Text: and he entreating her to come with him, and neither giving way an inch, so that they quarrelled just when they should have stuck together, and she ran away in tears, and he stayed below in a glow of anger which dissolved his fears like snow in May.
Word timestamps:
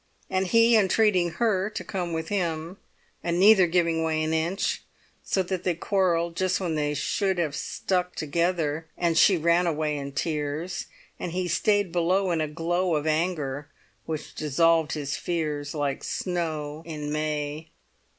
and 0.31 0.47
he 0.47 0.75
entreating 0.75 1.29
her 1.33 1.69
to 1.69 1.83
come 1.83 2.11
with 2.11 2.29
him, 2.29 2.77
and 3.23 3.39
neither 3.39 3.67
giving 3.67 4.01
way 4.01 4.23
an 4.23 4.33
inch, 4.33 4.81
so 5.23 5.43
that 5.43 5.63
they 5.63 5.75
quarrelled 5.75 6.35
just 6.35 6.59
when 6.59 6.73
they 6.73 6.95
should 6.95 7.37
have 7.37 7.55
stuck 7.55 8.15
together, 8.15 8.87
and 8.97 9.15
she 9.15 9.37
ran 9.37 9.67
away 9.67 9.95
in 9.95 10.11
tears, 10.11 10.87
and 11.19 11.33
he 11.33 11.47
stayed 11.47 11.91
below 11.91 12.31
in 12.31 12.41
a 12.41 12.47
glow 12.47 12.95
of 12.95 13.05
anger 13.05 13.69
which 14.07 14.33
dissolved 14.33 14.93
his 14.93 15.17
fears 15.17 15.75
like 15.75 16.03
snow 16.03 16.81
in 16.83 17.11
May. 17.11 17.69